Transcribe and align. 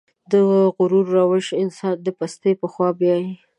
د 0.31 0.33
غرور 0.75 1.05
روش 1.17 1.47
انسان 1.63 1.95
د 2.05 2.07
پستۍ 2.17 2.53
په 2.61 2.67
خوا 2.73 2.89
بيايي. 2.99 3.31